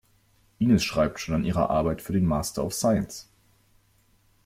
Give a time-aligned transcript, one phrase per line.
[0.57, 3.29] Ines schreibt schon an ihrer Arbeit für den Master of Science.